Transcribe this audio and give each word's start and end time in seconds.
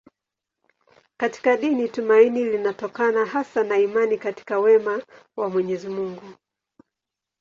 Katika 1.17 1.57
dini 1.57 1.89
tumaini 1.89 2.43
linatokana 2.45 3.25
hasa 3.25 3.63
na 3.63 3.77
imani 3.77 4.17
katika 4.17 4.59
wema 4.59 5.03
wa 5.37 5.49
Mwenyezi 5.49 5.89
Mungu. 5.89 6.33